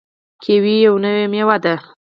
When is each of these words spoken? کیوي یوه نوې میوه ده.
کیوي 0.43 0.75
یوه 0.85 0.99
نوې 1.03 1.25
میوه 1.31 1.57
ده. 1.63 1.75